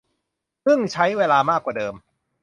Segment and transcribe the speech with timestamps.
[0.65, 1.95] ซึ่งใช้เวลามากกว่าเดิม